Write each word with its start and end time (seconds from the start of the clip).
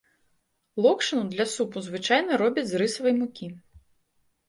Локшыну 0.85 1.27
для 1.35 1.45
супу 1.55 1.85
звычайна 1.89 2.31
робяць 2.45 2.67
з 2.73 2.83
рысавай 2.87 3.13
мукі. 3.23 3.55